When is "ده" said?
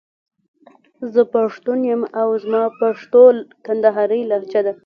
4.65-4.73